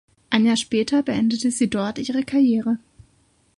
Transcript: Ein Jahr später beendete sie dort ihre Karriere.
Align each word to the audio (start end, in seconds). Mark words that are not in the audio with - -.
Ein 0.31 0.47
Jahr 0.47 0.57
später 0.57 1.03
beendete 1.03 1.51
sie 1.51 1.69
dort 1.69 1.99
ihre 1.99 2.23
Karriere. 2.23 2.79